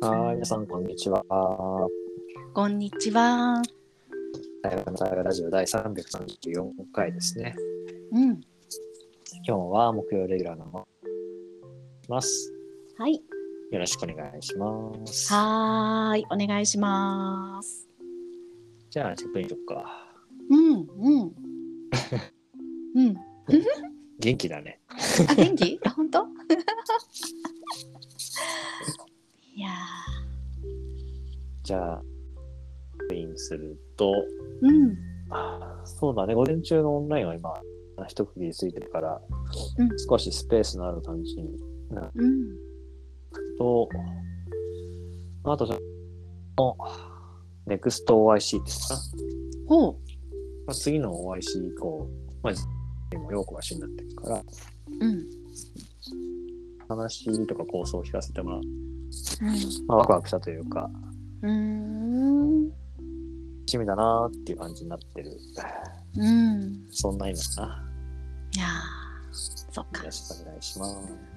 [0.00, 1.22] はい、皆さん、こんにちは。
[2.52, 3.62] こんにちは。
[4.62, 7.54] 大学の大学ラジオ第334回ですね。
[8.12, 8.40] うん。
[9.46, 10.84] 今日は木曜レギュラーのま
[12.08, 12.52] ます。
[12.98, 13.14] はい。
[13.14, 15.32] よろしくお願いします。
[15.32, 16.26] はーい。
[16.30, 17.88] お願いします。
[18.90, 20.14] じゃあ、チェックインしよっか。
[20.50, 20.86] うん。
[20.98, 21.32] うん。
[22.94, 23.16] うん。
[24.18, 24.80] 元気だね。
[24.88, 25.80] あ、元気？
[31.66, 32.02] じゃあ、
[33.12, 34.96] インすると、ーうん。
[35.30, 37.60] あそうだね、午前中のオンラインは今、
[38.06, 39.20] 一区切りついてるから、
[39.78, 41.58] うん少しスペースのある感じに
[41.90, 42.56] なるうん。
[43.58, 43.88] と、
[45.42, 45.66] あと、
[47.66, 48.94] ネクスト OIC ですか？
[48.94, 49.00] な。
[49.66, 49.92] ほう。
[50.66, 52.08] まあ、次の OIC 以降、
[52.44, 52.54] まあ、
[53.10, 54.44] でも陽子が死になってるから、
[55.00, 55.26] うん。
[56.88, 58.60] 話とか構想を聞かせてもらう。
[58.60, 58.62] う
[59.88, 61.05] まあ、ワクワクしたというか、ん。
[61.46, 62.68] うん。
[62.68, 62.76] 楽
[63.68, 65.38] しみだなーっていう感じになってる。
[66.16, 66.86] うん。
[66.90, 67.84] そんな今かな。
[68.54, 70.10] いやーそっかよろ。
[70.10, 70.86] しくお願いしま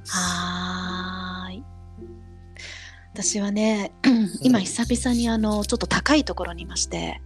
[0.05, 0.17] す。
[0.17, 1.63] はーい。
[3.13, 3.91] 私はね、
[4.41, 7.21] 今久々にあのちょっと高いところにいまして、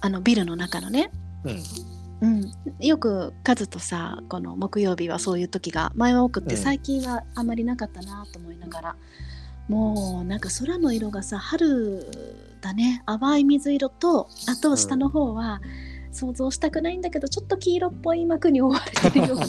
[0.00, 1.10] あのビルの中のね、
[1.44, 1.62] うん。
[2.20, 8.96] うん、よくカズとさこの木曜日はそういう時が前は多くってうん最近はあまりなかったなと思いながら、
[9.68, 12.06] もうなんか空の色がさ春
[12.60, 15.60] だね淡い水色とあと下の方は、
[16.12, 19.46] 想像したくないんだけどちょっと黄色っぽい膜に覆われてるような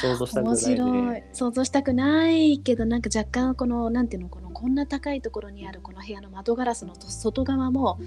[0.00, 1.28] 想像したくな面い白いね。
[1.32, 7.98] 想像したくないけどなんか若干このなんていうのこのこんな高いところにあるこの部屋の窓ガラスの外側も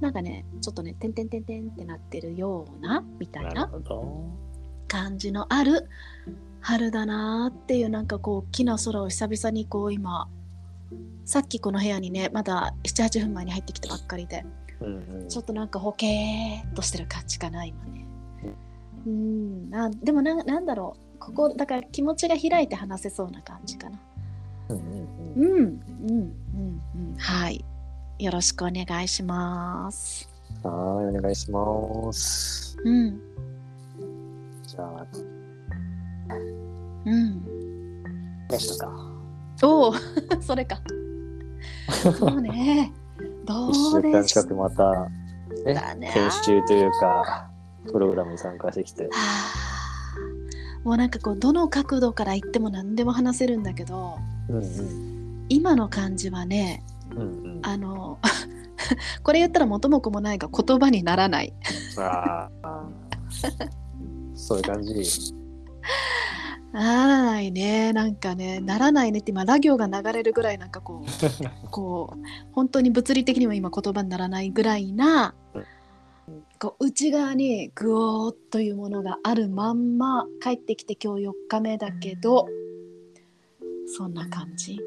[0.00, 3.70] なんかねちょっとねてんてんてんてんってなってるようなみたいな。
[4.88, 5.88] 感じのある
[6.60, 10.28] 春だなーっていうなんかこう大きな空を久々にこう今
[11.24, 14.44] さっきこの部屋にねまだ78分前に入ってきたばっかりで
[14.80, 15.28] うんうん。
[15.28, 18.06] ちょっとなんかほけーっとしてる感じかな今ね。
[19.06, 21.18] うんあでもななんだろう。
[21.18, 23.98] ここだから気持ちが開いて話せそうな感じかな。
[24.70, 24.82] うんうん
[25.36, 25.82] うん。
[26.06, 26.32] うん
[26.94, 27.64] うんはい。
[28.18, 30.28] よろしくお願いします。
[30.62, 32.76] はーい、お願いします。
[32.84, 33.20] うん。
[34.66, 35.06] じゃあ、
[37.06, 39.10] うんでしたか。
[39.62, 39.94] おお
[40.40, 40.80] それか
[42.18, 42.92] そうね
[43.44, 45.08] どうでした間近くまた、
[45.64, 47.50] ねだね研修というか、
[47.92, 49.04] プログラムに参加してきて。
[49.04, 49.80] はあ
[50.84, 54.18] もうなんかこうどの角度から言っても何でも話せるんだけど
[54.48, 55.46] うんうん。
[55.48, 57.60] 今の感じはねうんうん。
[57.62, 58.18] あの
[59.22, 61.52] これ言ったら元も子もないが言葉にならない
[61.98, 62.88] ああ。
[64.34, 64.92] そういう感じ。
[66.72, 67.92] ならないね。
[67.92, 71.06] なんかねならないねって今ラ行が流れるぐらいなんかこう
[71.70, 72.18] こう
[72.52, 75.34] 本当に物理的にも今言葉にならないぐらいな
[76.60, 82.46] こう内側にグオーっというものがあるまんま帰ってきて今日4日目だけど
[83.86, 84.78] そんな感じ。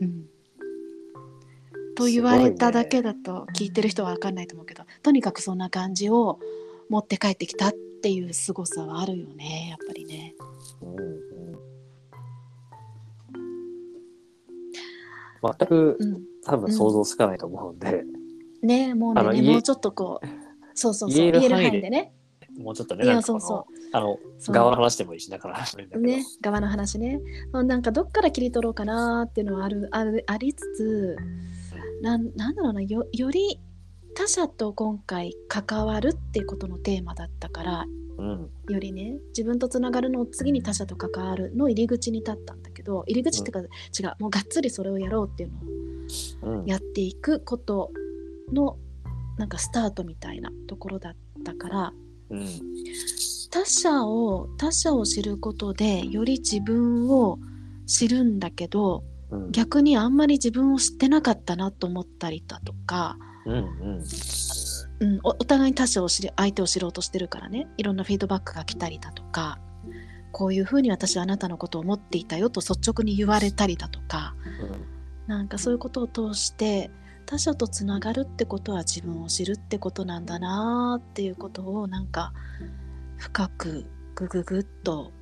[0.00, 0.24] うん、
[1.94, 6.38] と言われただけだと聞いてる人は分かんないと思うけど、とにかくそんな感じを
[6.88, 10.34] 持って帰ってきたっていう凄さはあるよねやっぱりね。
[10.80, 11.20] うんうん。
[15.58, 18.04] 全くうん、多分想像つかないと思うんで、
[18.62, 20.26] ねもうあの言えねもうちょっとこう
[20.74, 21.90] そうそうそう言える範囲で。
[21.90, 22.12] ね。
[22.58, 24.18] もうちょっとね、いやそうそあの、
[24.48, 26.06] 側の話でもいいし、中の話でもいいんだけど。
[26.06, 27.20] ね側の話ね。
[27.52, 31.16] なんかどっから切り取ろうかなっていうのはあるあるありつつ
[32.02, 33.60] なんなんだろうなよより
[34.14, 37.84] 他者と今回関わるっていうことのテーマだったから
[38.18, 38.50] うん。
[38.68, 45.52] よりね自分とつながるのを次に他者と関わるの入り口に立ったんだけど入り口っていうか、違うもうがっつりそれをやろうっていう
[46.42, 46.66] のをうん。
[46.66, 47.90] やっていくこと
[48.52, 48.76] の
[49.38, 51.92] なんかスタートみたいなところだったから
[52.30, 52.46] うん。
[53.50, 57.38] 他者を他者を知ることでより自分を
[57.86, 59.52] 知るんだけどうん。
[59.52, 63.16] 逆にあんまり自分を知ってなかったなと思ったりだとか、
[63.46, 63.54] うん。
[63.54, 64.04] うん。
[65.00, 69.58] うん、おお互いに他者を知り相手を知ろうとしてるからねいろんなフィードバックが来たりだとか
[70.30, 74.34] こういうふうに私はあなたのことを思っていたよと率直に言われたりだとか
[75.26, 76.90] なんかそういうことを通して
[77.24, 82.32] 他者とつながるってことは自分を知るってことなんだなーっていうことをなんか
[83.16, 85.12] 深くグググっと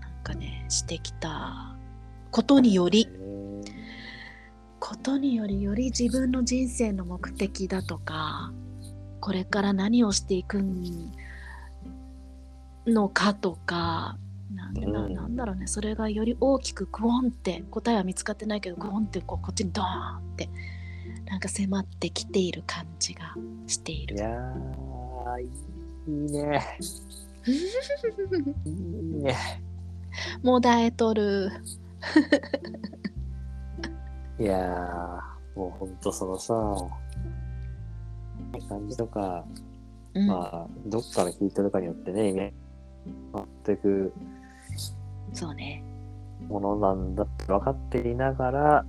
[0.00, 1.76] なんかねしてきた
[2.30, 3.77] ことによりへ
[4.80, 8.52] ことによりより自分の人生の目的だとか
[9.20, 10.62] これから何をしていく
[12.86, 14.16] のかとか
[14.54, 20.48] なんでなうんなんだろうねそれがより大きくグオンって答えは見つかってないけどグオンってこうこっちにドーンって
[21.26, 23.34] なんか迫ってきている感じが
[23.66, 24.16] している。
[24.16, 25.48] いやー、い
[26.06, 26.78] いね。
[28.64, 29.36] いいね。
[30.42, 31.50] もだえとる。
[34.40, 36.54] いやー、もうほんとそのさ、
[38.68, 39.44] 感じとか、
[40.14, 42.52] うんまあ、どっから聞いてるかによってね、意味変
[43.32, 44.12] わっていく
[45.32, 45.82] そうね。
[46.48, 48.86] ものなんだって分かっていながら、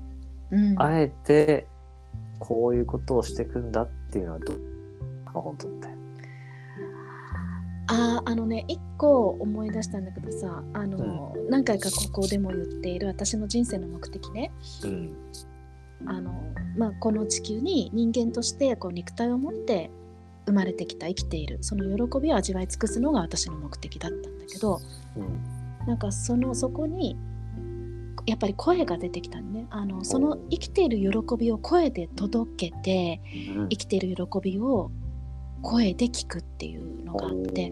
[0.52, 1.68] うん、あえて
[2.38, 4.60] こういうことをしていくんだっていうのはどう
[5.34, 5.88] 本当って。
[5.88, 5.99] あー
[7.92, 14.52] あのね一個思い出したんだけどさあの、何回かここでも言っている私の人生の目的ね。
[14.84, 15.18] うん。
[16.06, 16.32] あの、
[16.78, 19.90] まあ、この地球に人間としてこう肉体を持って
[20.46, 24.80] 生まれてきた生きているその喜びを味わい尽くすのが私の目的だったんだけど
[25.18, 25.88] うん。
[25.88, 27.18] なんかそのそこに
[28.26, 29.66] やっぱり声が出てきたのね。
[29.72, 33.22] あのその生きている喜びを声で届けて
[33.56, 33.70] うん。
[33.70, 34.92] 生きている喜びを
[35.62, 37.72] 声で聞くっていうのがあって。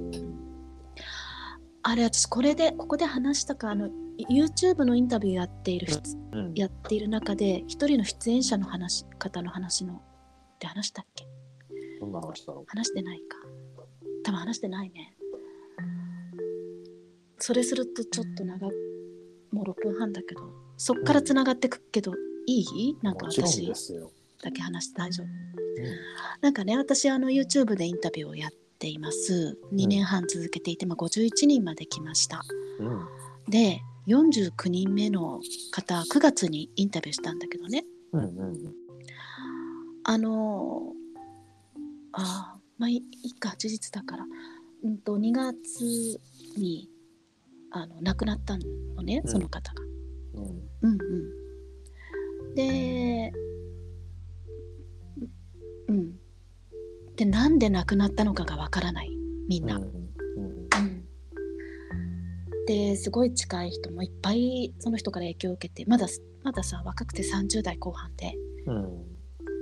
[1.84, 3.90] あれ私これでここで話したかあの
[4.30, 6.02] YouTube のインタビューやっている人
[6.34, 10.02] うんやっている中で一人の出演者の話方の話のっ
[10.60, 11.26] て話したっけ？
[12.02, 13.38] どんな話だろ話してないか。
[14.26, 15.16] 多分話してないね。
[17.40, 20.42] それするとちょっと長もう6分半だけど
[20.76, 22.14] そっからつながってくけど、
[22.48, 22.98] いい？
[23.02, 24.12] なんか私ですよ。
[24.44, 25.28] だけ話して大丈夫。
[26.42, 29.58] なんかね私あの YouTube でインタビューをやっています。
[29.74, 32.44] 2年半続けていて、まあ、51人まで来ました。
[32.80, 32.88] うん。
[32.88, 33.08] うん。
[33.50, 35.42] で49人目の
[35.72, 37.84] 方9月にインタビューしたんだけどね。
[38.14, 38.74] うんうん
[40.10, 40.94] あの
[42.14, 44.26] あーまあいいいか事実だから、
[44.86, 45.82] うん、と2月
[46.56, 46.90] に
[47.72, 49.32] あの亡くなったのねうん。
[49.32, 49.84] その方が。
[50.36, 50.68] うん。
[50.82, 52.64] うんうん、で、
[57.18, 59.10] でなんで亡くなったのかがわからない。
[59.50, 59.78] みんな。
[59.78, 59.90] うんうん。
[59.90, 60.44] う
[62.64, 62.66] ん。
[62.68, 66.08] ですごい近い人もいっぱいその人から影響を受けてまだ
[66.44, 68.34] まださ若くて30代後半で
[68.68, 69.04] うん。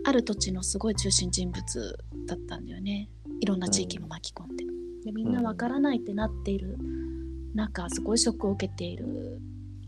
[0.05, 1.97] ある土地のすごい中心人物
[2.27, 3.09] だったんだよね。
[3.39, 4.65] いろんな地域も巻き込んで。
[5.05, 6.77] でみんなわからないってなっている
[7.53, 9.39] 中すごいショックを受けている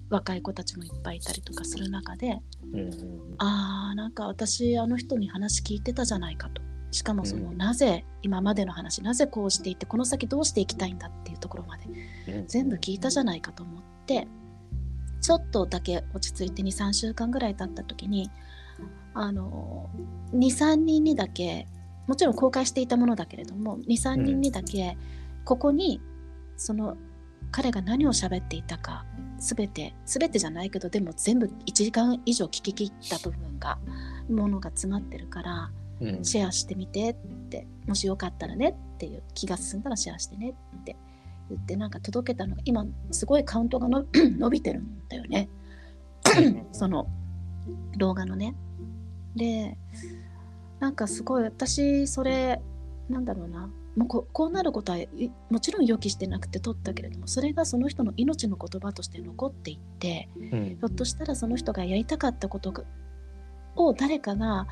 [0.10, 2.40] 若い子たちもいっぱいいたりとかする中で
[2.72, 2.92] うんうん。
[3.40, 6.62] あーなんか私あの人に話聞いてたじゃないかと
[6.92, 7.58] しかもその、うん。
[7.58, 11.86] なぜ今までの話なぜこうしていってこの先どうしていきたいんだっていうところまで
[12.34, 12.48] うん。
[12.48, 14.28] 全部聞いたじゃないかと思って
[15.22, 18.32] ちょっとだけ落ち着いて23週間ぐらい経った時に
[19.14, 19.90] あの
[20.34, 21.68] 23人にだけ
[22.08, 24.98] もちろん公開していたものだけれども23人にだけ
[25.44, 26.02] ここに
[26.56, 26.98] その
[27.52, 29.06] 彼が何を喋っていたか
[29.40, 33.80] 全て全てじゃないけどでも全部1時間以上聞き切った部分が
[34.30, 35.87] ものが詰まってるからうん
[36.24, 37.16] シェアしてみてっ
[37.50, 40.96] てもしよかったらねっていう気が進んだらシェアしてねって
[41.50, 45.50] 言ってなんか届けたのが今すごいカウントがの 伸びてるんだよね。
[46.72, 47.08] そ の
[47.98, 48.56] 動画のね。
[49.36, 49.78] で
[50.80, 52.62] なんかすごい私それ
[53.10, 53.70] なんだろうな。
[53.96, 55.10] もうここうなることはい
[55.50, 60.66] もちろん予期してなくて撮ったけれどもそれがその人の命の言葉として残っていってうん。
[60.66, 62.84] ひょっとしたらその人がやりたかったことが
[63.76, 64.68] を誰かが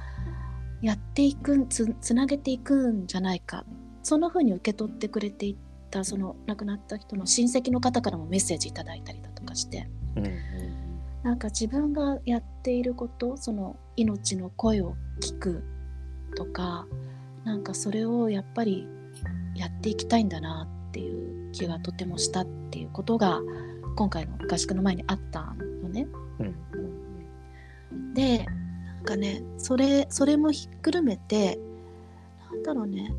[0.81, 3.65] やっていくつつなげていくんじゃないか。
[4.03, 5.55] そんな風に受け取ってくれていっ
[5.89, 9.87] たその亡くなった人の親戚の方からもメッセージいただいたりだとかして。
[10.15, 10.31] うんうん
[11.25, 15.63] なんか自分がやっていることその命の声を聞く
[16.35, 16.85] とか
[17.43, 18.87] なんかそれをやっぱり
[19.55, 23.41] やっていきたいんだなっていう気がとてもしたっていうことが
[23.95, 26.07] 今回の合宿の前にあったのね。
[26.39, 28.13] うん。
[28.13, 28.45] で
[29.05, 31.59] かねそれそれもひっくるめて
[32.51, 33.13] なんだろうね。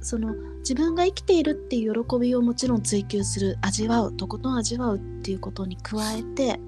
[0.00, 6.60] その自分が生きているっていう喜びをもちろん追求する味わうとことん味わうっていうことに加えて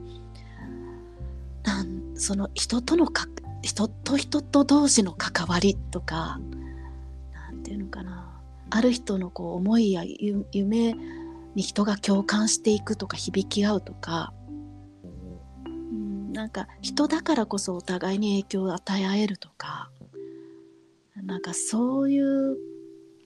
[1.62, 3.26] なんその人とのか
[3.60, 6.40] 人と人と同士の関わりとか
[7.34, 8.32] なんていうのかな。
[8.70, 10.94] ある人のこう思いや夢
[11.54, 14.32] に人が共感していくとか響き合うとか
[16.36, 19.90] なんか人だからこそお互いに影響を与え合えるとか
[21.16, 22.58] なんかそういう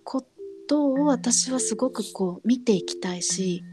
[0.04, 0.24] こ
[0.68, 3.64] とを私はすごくこう見ていきたいし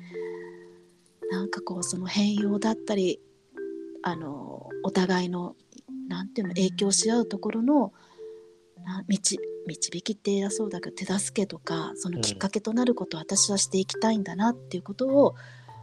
[1.29, 3.19] なんかこうその変容だったり
[4.01, 5.55] あのお互いの
[6.09, 7.93] なんていうの影響し合うところの
[8.83, 9.17] な道
[9.67, 15.35] 導きって偉そうだけど手助けとかそのきっかけとなることを私はしていきたいんだなっていうことを、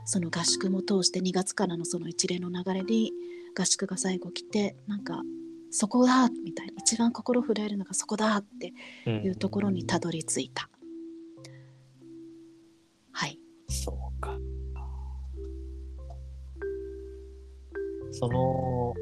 [0.06, 3.12] その合宿も通して2月からのその一連の流れに
[3.54, 5.22] 合宿が最後来てなんか
[5.70, 8.72] そこだみたいな一番心震えるのがそこだって
[9.10, 10.68] いうところにたどり着いた。
[13.12, 13.38] はい。
[13.68, 14.38] そうか。
[18.12, 18.94] その、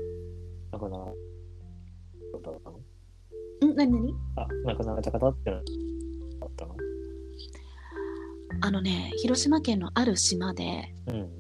[0.73, 1.13] 亡くなっ
[2.43, 2.79] たの
[3.73, 3.77] ん？
[3.77, 3.91] 何？
[3.91, 4.15] 何？
[4.37, 5.63] あ、亡くなられた方ってのは？
[6.41, 6.75] あったの？
[8.63, 11.31] あのね広島県のある島でうんうん。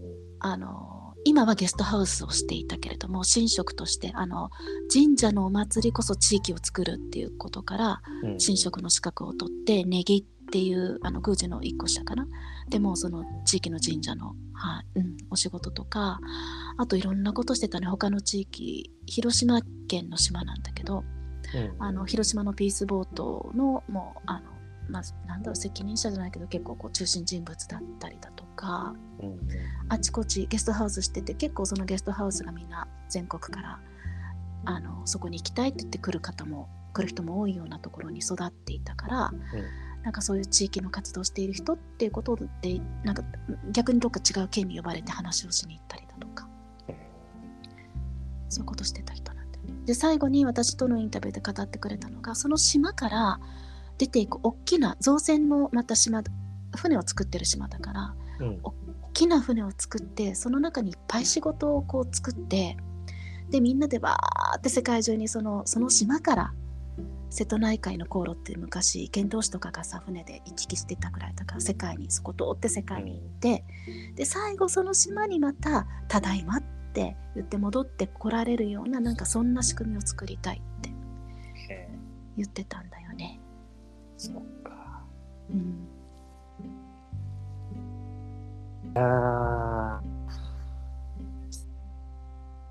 [0.40, 4.50] あの今はゲストハウスをしていたけれども神職としてあの
[4.93, 8.38] 神社のお祭りこそ地域を作るっていうことからうん。
[8.38, 12.26] 神職の資格を取ってネギっていうあの宮司の一個下かな。
[12.69, 16.21] でもその地域の神社の、はいうん、お仕事とか
[16.76, 17.87] あといろんなことしてたね。
[17.87, 21.05] 他の地域広島県の島なんだけど
[21.55, 21.75] うん。
[21.79, 24.52] あの広島のピースボートのもうあの、
[24.89, 29.39] まあ、なんだろう責任者じゃないけど結構こう中心人物だったりだとかうんうん。
[29.89, 33.81] あちこちゲストハウスしてて結構そのゲストハウスがみんな全国から
[34.65, 39.33] あのそこに行きたいって言って来る方も来る人も多いようなところに育っていたから、
[40.03, 43.23] なんかそういう地域の活動している人っていうことでなんか
[43.71, 46.49] 逆にどっか違う県に呼ばれて話をしに行ったりだとか。
[46.89, 46.97] え
[48.49, 49.75] そういうことしてた人なんだよね。
[49.87, 53.41] で最後に私とのインタビューで語ってくれたのがその島から
[54.03, 56.25] 出ていく大きな造船のまた島
[56.75, 58.73] 船を作ってる島だからーうん大
[59.15, 62.77] きな船を作ってその中にいっぱい仕事をこう作って
[63.51, 66.53] でみんなでバーって世界中にそのその島から
[67.31, 73.65] 瀬戸内海の航路って昔遣唐使とかがさ船で行き来してたぐらいだから世界にそこ通って世界に行って、
[74.17, 80.91] で最後その島にまた「ただいま」って言って戻ってこられるようななんかそんな仕組みを作りたいって
[81.73, 81.89] へ
[82.37, 83.39] 言ってたんだよね。
[84.31, 85.02] ーそうか。
[85.50, 85.88] うん。
[88.85, 90.00] いやーあ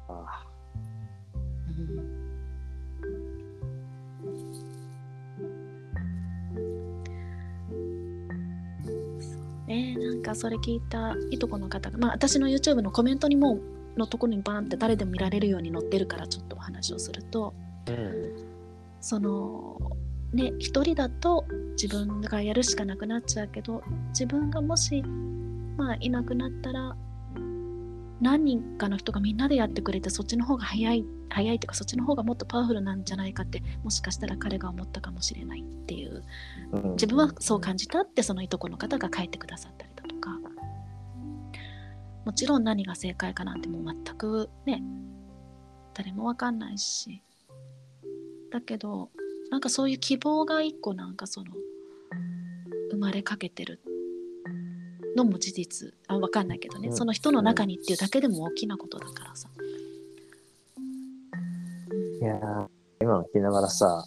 [0.08, 0.46] あ
[9.68, 9.98] ね。
[9.98, 13.60] なんかそれ聞いたいとこの方が、まあ、私の YouTube のコメントにも
[13.98, 17.54] のところにバーンって誰でも見られるように載ってるからちょっとお話をすると。
[17.88, 18.32] うん。
[19.02, 19.78] その
[20.34, 21.46] ね一人だと
[21.82, 25.02] 自分がやるしかなくなっちゃうけど自分がもし
[25.78, 26.96] まあいなくなったら
[28.22, 36.24] 何人かの人がみんなでやってくれてそっちの方が早い早いっていうかそっちの方がもっとパワフルなんじゃないかってもしかしたら彼が思ったかもしれないっていう。
[36.72, 36.92] うん。
[36.92, 40.38] 自分はそう感じたってそのいとこの方が書いてくださったりだとか。
[42.24, 44.84] もちろん何が正解かなんてもう全くね
[45.96, 47.24] 誰もわかんないし。
[48.52, 49.10] だけど
[49.52, 51.52] なんかそういう希望が一個なんかその
[52.92, 53.82] 生まれかけてる
[55.16, 55.94] のも事実。
[56.08, 56.96] あわかんないけどね、うん。
[56.96, 59.50] その人の中にっていうだけでも大きなことだからさ、
[62.22, 62.68] いやー
[63.02, 64.06] 今の聞きながらさ、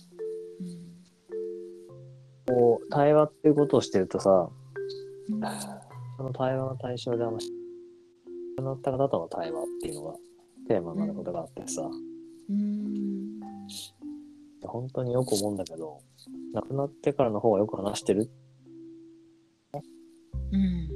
[0.60, 2.56] うん。
[2.56, 4.48] こう、対話っていうことをしてるとさ、
[5.28, 5.40] うん。
[6.16, 7.38] その対話の対象であの、
[8.56, 10.14] 亡くなった方との対話っていうのが
[10.68, 13.40] テーマになることがあってさ、うん
[14.74, 16.00] 本当によく思うんだけど、
[16.52, 18.28] 亡くなってからの方がよく話してる。
[20.50, 20.88] うん。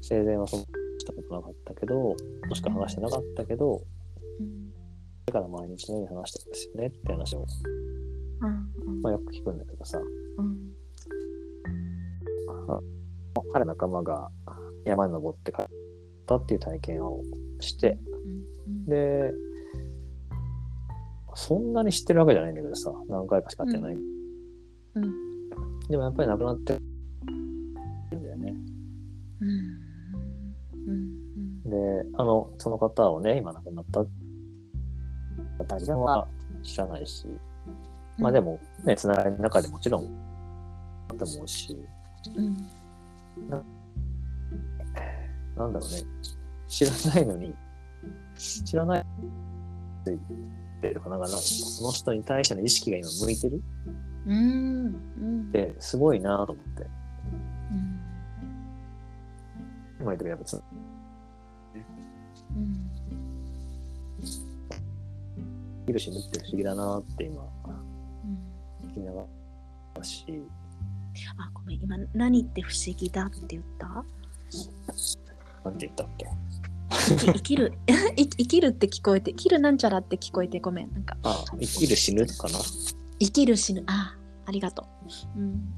[0.00, 2.16] 生前はそのしたことなかったけど、も
[2.54, 3.82] しくは話してなかったけど、
[4.38, 4.70] うん
[5.26, 7.46] だから毎日のように話してるんですよねって話を、
[8.86, 9.02] うん。
[9.02, 10.72] まあ、よく聞くんだけどさ、うん。
[13.52, 14.30] 彼仲間が
[14.84, 15.66] 山に登って帰っ
[16.26, 17.20] たっていう体験を
[17.58, 17.98] して、
[18.66, 18.86] うん。
[18.86, 19.32] で、
[21.34, 23.94] そんなに知ってるわけじゃないんだけどさ、何回かしか会ってない。
[24.94, 25.48] うん。
[25.88, 26.80] でもやっぱり亡くなってる
[28.18, 28.54] んだよね。
[29.40, 29.48] うん。
[30.88, 31.62] うん。
[31.62, 34.04] で、あの、その方をね、今亡くなった。
[35.58, 36.26] 方自身は
[36.62, 37.26] 知らないし、
[38.18, 40.06] まあでも、ね、つながりの中でもちろん、
[41.08, 41.76] だと思うし、
[42.36, 42.56] うん。
[43.48, 43.56] な
[45.66, 46.02] んだろうね、
[46.68, 47.54] 知らないのに、
[48.36, 49.06] 知らない
[50.82, 53.62] っていうかなんかその人に対しての意識が今向いてる？
[54.26, 54.86] うん。
[54.86, 54.88] う
[55.24, 55.46] ん。
[55.48, 56.82] ってすごいなと思って。
[56.82, 56.88] うん。
[60.00, 60.56] 今言ったけどやっぱつ。
[60.56, 60.58] う
[62.58, 62.90] ん。
[65.82, 67.46] 生きる死ぬって不思議だなって今う
[68.26, 68.40] ん
[68.90, 69.24] 聞きなが
[69.94, 70.26] らし、
[71.38, 71.80] あごめん。
[71.80, 74.04] 今何って不思議だって言った？
[75.64, 76.26] なんて言ったっけ？
[77.08, 77.72] 生きる
[78.16, 80.92] い生きるって聞こえて生きるなんちゃらって聞こえてごめん。
[80.92, 81.16] なんか。
[81.22, 82.58] あ、生きる死ぬかな？
[82.58, 83.84] 生生きる死ぬ。
[83.86, 84.16] あ
[84.46, 84.86] ありがと
[85.36, 85.40] う。
[85.40, 85.68] うん。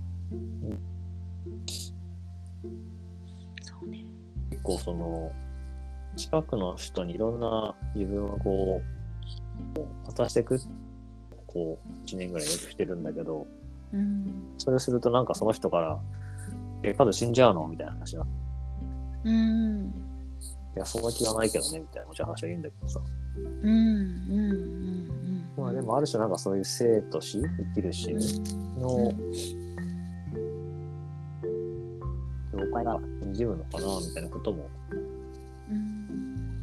[3.62, 4.04] そうね。
[4.50, 5.33] 結構その、
[6.16, 8.81] 近くの人にいろんな自分をこ
[9.76, 10.59] う、渡していく、
[11.47, 13.47] こう、1年ぐらいよくしてるんだけど、
[13.93, 14.54] うん。
[14.59, 16.00] それするとなんかその人から、
[16.83, 17.69] え、カズ死んじゃうの？
[17.69, 18.26] みたいな話が、
[19.25, 20.03] うん
[20.76, 22.09] いや、そんな気はないけどね、みたいな。
[22.09, 23.00] もちろん話はいいんだけどさ。
[23.37, 24.37] うんうんう
[24.81, 25.04] ん
[25.57, 29.12] まあでもある種なんかそういう生と死、生きる死の
[32.52, 34.69] 了解が信じるのかな、みたいなことも、
[35.71, 36.62] うん。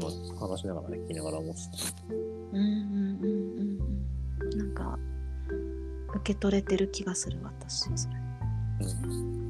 [0.00, 1.60] 今話しながらね、聞きながら思って
[2.52, 3.80] うんうんうんうん
[4.42, 4.58] うん。
[4.58, 4.98] なんか
[6.14, 8.16] 受け取れてる気がする私それ。
[8.82, 9.06] う
[9.42, 9.45] ん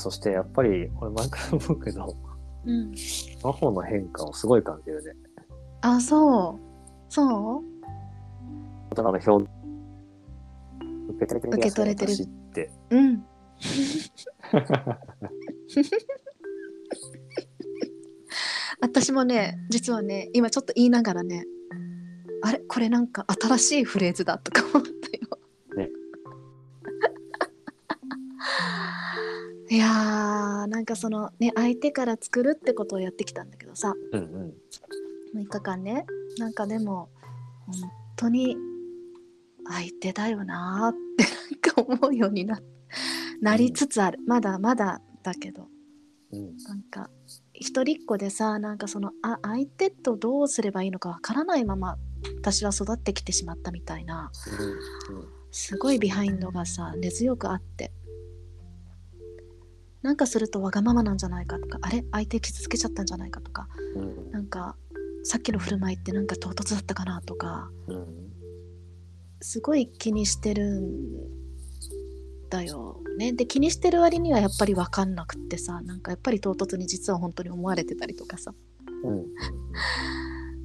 [0.00, 2.16] そしてやっぱり、これ毎回思うけど、
[2.64, 2.94] うん。
[3.42, 5.12] 魔法の変化をすごい感じるね。
[5.80, 6.60] あそう。
[7.08, 7.62] そう？
[8.94, 9.46] だから表受
[11.20, 12.12] け取れてる受け取れてる。
[12.12, 12.70] 私って。
[12.90, 13.24] うん。
[18.80, 21.44] 私もね実はね今ちょっと言いながらね
[22.42, 22.58] あれ？
[22.60, 25.01] これなんか新しいフレーズだとか思った
[29.72, 33.94] いやーなんかそのね相手から作るってことをやってきたんだけどさ。
[34.12, 34.24] うんう
[35.34, 35.40] ん。
[35.40, 36.04] 6日間ね。
[36.36, 37.08] なんかでも
[37.66, 38.54] 本当に
[39.66, 42.60] 相手だよなーってなんか思うようにな
[43.40, 45.68] なりつつある、まだまだだけど。
[46.32, 46.54] うん。
[46.58, 47.08] なんか
[47.54, 51.96] 一人っ子でさなんかそのあ相手とどうすればいいのかわからないまま
[52.42, 54.30] 私は育ってきてしまったみたいな。
[55.50, 57.90] すごいビハインドがさ根強くあって
[60.02, 64.02] なんかするとわがままなんじゃないかとかあれ相手傷つけちゃったんじゃないかとかうん。
[64.02, 64.76] うんなんか
[65.24, 68.06] さっきの振る舞いってなんか唐突だったかなとかうん。
[69.40, 70.98] すごい気にしてるん
[72.48, 73.32] だよね。
[73.32, 78.52] で気にしてる割にはやっぱり分かんなくってさなんかやっぱり唐突に実は本当に思われてたりとかさ。
[79.04, 79.26] うん。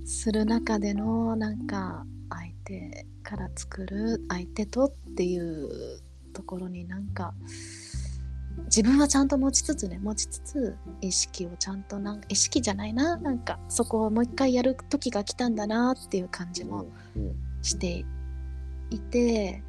[0.05, 5.99] する中でのなんか相手から作る相手とっていう
[6.33, 7.33] ところになんか
[8.65, 13.17] 自分はちゃんと持ちつつね持ちつつ意識をちゃんとなん意識じゃないな。
[13.17, 18.05] なんかそこをもう一回やる時が来たんだなっていう感じもうんして
[18.89, 19.63] いて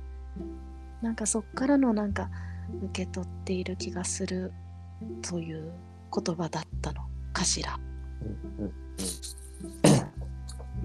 [1.03, 2.31] なんかそっからのなんか
[2.85, 4.53] 受け取っている気がする
[5.22, 5.72] という
[6.12, 7.79] 言葉だったのかしら。
[8.59, 8.72] うんうん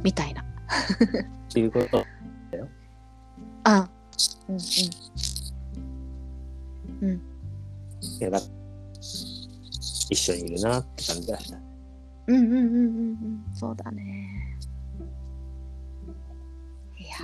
[0.04, 0.42] みたいな。
[0.42, 0.46] っ
[1.54, 2.06] ていうこと
[3.64, 3.90] あ
[4.50, 4.58] うん
[7.02, 7.10] うん。
[7.10, 7.16] うん。
[7.16, 7.20] い
[8.20, 8.40] やだ
[10.10, 11.58] 一緒にいるなって感じがした。
[12.28, 13.46] うんうんうんうんうん。
[13.54, 14.58] そうだね。
[16.98, 17.18] いや。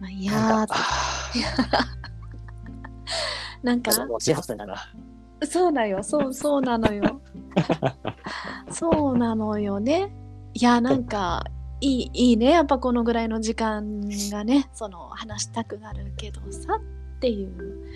[0.00, 1.88] まあいやー
[3.62, 3.92] なんか？
[5.44, 7.20] そうだよ、そう、 そうなのよ。
[8.70, 10.10] そうなのよね。
[10.54, 11.44] いや、なんか、
[11.80, 12.50] いい、いいね。
[12.52, 16.80] やっぱこのぐらいの時間がね、その話したくなるけどさっ
[17.20, 17.86] ていう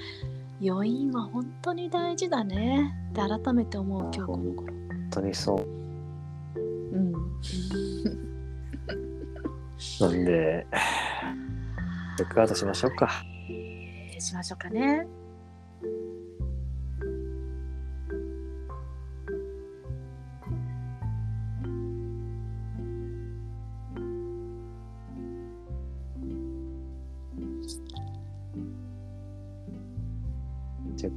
[0.65, 2.95] 余韻は本当に大事だね。
[3.11, 4.67] って改めて思う今日この頃。
[4.67, 6.61] 本当にそう。
[6.61, 7.13] うん。
[10.01, 10.67] なんで、
[12.17, 13.11] チェックアウトしましょうか。
[14.21, 15.05] しましょうかね。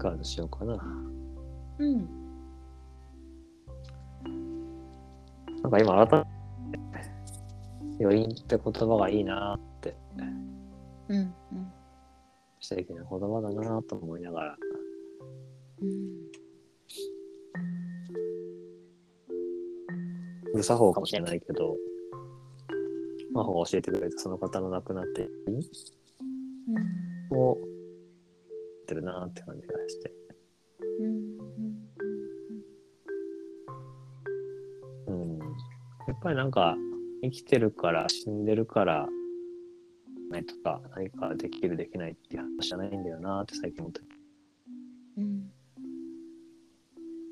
[0.05, 0.77] チェックアウトしようかな。
[1.79, 2.07] うん。
[5.63, 9.95] なんか今改めて、余韻って言葉がいいなって、
[11.09, 11.17] うん。
[11.17, 11.33] うん。
[12.59, 14.57] 素敵な言葉だなと思いながら、
[15.81, 15.89] うん。
[20.53, 21.75] 無作法かもしれないけど、
[23.33, 25.27] 魔法を教えてくれたその方の亡くなって
[26.67, 27.04] うん。
[28.85, 30.13] を、ってるなって感じがして。
[35.07, 35.33] うん。
[35.33, 35.39] うん。
[35.39, 36.77] やっぱりなんか、
[37.23, 39.09] 生きてるから、死んでるから、
[40.29, 44.01] ないとか、何かできる、できないっていう話じゃないんだよなって最近思って。
[45.17, 45.51] うん。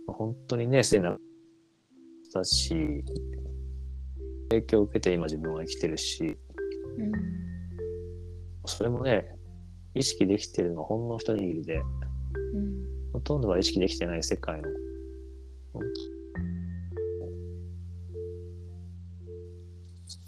[0.07, 1.17] まあ本当にね、せな
[2.33, 3.03] だし、
[4.49, 6.37] 影響を受けて今自分は生きてるし、
[6.97, 7.11] うん
[8.65, 9.35] それもね、
[9.95, 11.81] 意識できてるのはほんの一握りで、
[12.53, 12.83] うん。
[13.13, 14.69] ほとんどは意識できてない世界の、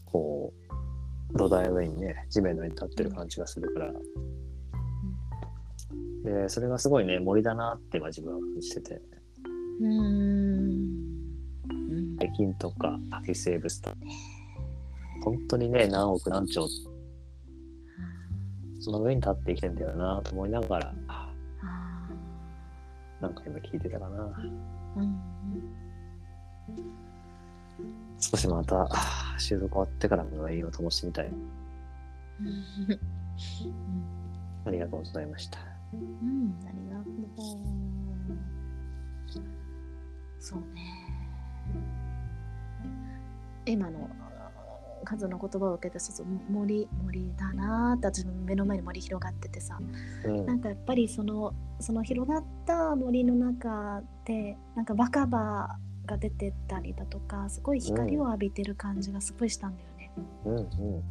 [0.05, 0.53] こ
[1.33, 3.93] う、土台の上にね、地面の上に立ってる感じがするから、
[6.23, 9.01] で、それがすごいね、森だなって今自分は感じてて、
[9.81, 9.91] うん。
[11.69, 12.17] うん。
[12.19, 13.95] 最近とか微生物とか、
[15.23, 16.67] 本当にね、何億何兆、
[18.85, 21.33] その上に立って生きてんだよなと思いながら、あ
[23.19, 24.17] なんか今聞いてたかな。
[24.19, 25.19] ーうん
[28.19, 28.87] 少しまた
[29.39, 31.25] 収録終わってからの栄養を灯してみたい。
[31.25, 31.35] うん
[34.67, 35.57] ありがとうございました。
[35.91, 37.09] うん、ありがと
[39.39, 39.43] う。
[40.39, 40.83] そうね。
[43.65, 44.07] 今の
[45.05, 49.79] 数の言葉を受けて、そうそう森森だなーって私目の前に森広がっててさ、
[50.25, 50.45] うん。
[50.45, 60.11] なんかやっぱりそのその広がった森の中でなんか若葉が出てたりだとか、すごい光を浴びてる感じがすごいしたんだよね。
[60.45, 61.03] うんうん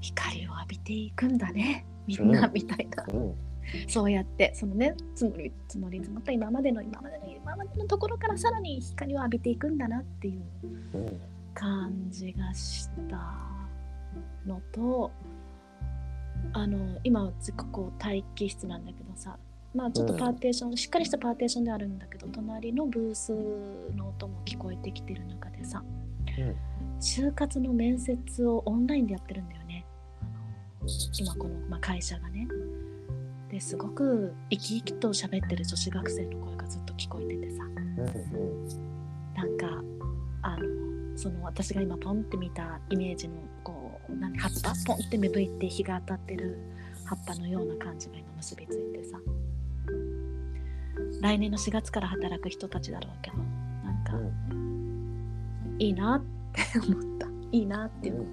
[0.00, 3.04] 光を浴びていくんだね、みんなうんみたいな。
[3.12, 3.34] うん
[3.88, 10.42] そうやってそのね積もり積もり積もった今までの今までの今までのところからさらに光を浴びていくんだなっていう
[10.94, 11.20] うん
[11.54, 13.16] 感じがした
[14.46, 15.10] のと
[16.52, 19.38] あの今ここ待機室なんだけどさ
[19.74, 23.32] まあちょっとパーテーション、しっかりしたパーテーションではあるんだけど隣のブース
[23.96, 25.82] の音も聞こえてきてる中でさ
[26.38, 26.56] うん。
[27.00, 29.84] 就活の面接をオンラインでやってるんだよね。
[30.20, 30.24] あ
[30.84, 32.48] の今この、まあ、会社がね。
[33.50, 37.62] ですごく生き生きと喋ってる女子学生の声がずっと聞こえててさ。
[37.64, 39.34] うん。
[39.34, 39.73] なんか
[41.24, 46.58] その私が今ポンって見たイメージのこう何葉っぱポンって芽吹いて日が当たってる
[47.06, 49.18] 葉っぱのような感じが今結びついてさ。
[51.22, 54.12] 来年の4月から働く人たちだろうけどなんか
[54.50, 55.76] うん。
[55.78, 57.26] いいなって思った。
[57.52, 58.24] いいなっていうの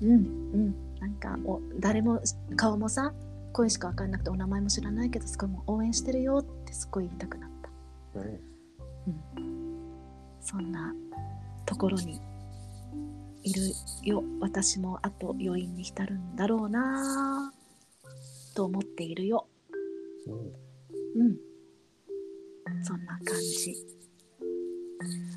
[0.00, 0.08] うん。
[0.08, 0.74] うんうん。
[1.00, 2.18] なんかお誰も
[2.56, 3.12] 顔もさ
[3.52, 8.20] 声しか分かんなくてお名前も知らないけどすごいもう応援してるよってすごい言いたくなった。
[8.20, 8.40] うん。
[10.40, 10.94] そんな
[11.66, 12.20] ところに
[13.42, 13.60] いる
[14.04, 14.22] よ。
[14.40, 17.52] 私もあと余韻に浸るんだろうな
[18.54, 19.46] と思っているよ。
[20.26, 21.22] うん。
[21.22, 21.36] うん
[22.84, 23.74] そんな感じ。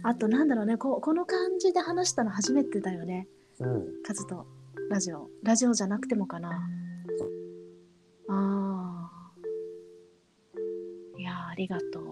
[0.03, 0.77] あとなんだろうね。
[0.77, 3.27] ここの感じで話したの初めてだよね。
[3.59, 4.45] うんカズと
[4.89, 5.29] ラジオ。
[5.43, 6.69] ラジオじゃなくてもかな。
[8.29, 11.19] あー。
[11.19, 12.04] いやーありがとう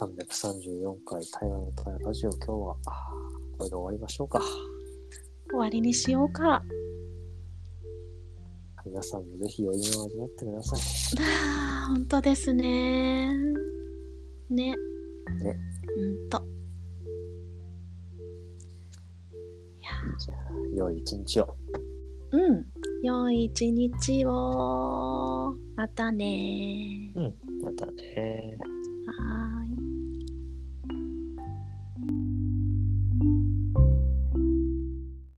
[0.00, 2.56] 334回台湾の台湾ラジオ今日は
[3.58, 4.40] これで終わりましょうか。
[5.50, 6.62] 終わりにしようか。
[8.86, 10.80] 皆さんもぜひ余韻を味わってください。
[11.20, 13.28] あー本当ですね。
[14.48, 14.74] ね。
[14.74, 14.74] ね。
[15.98, 16.42] うんと。
[20.18, 20.36] じゃあ、
[20.74, 21.56] 良い一日を。
[22.30, 22.64] うん。
[23.02, 25.54] 良い一日を。
[25.76, 27.12] またね
[27.62, 28.56] またね。
[29.06, 29.59] はーい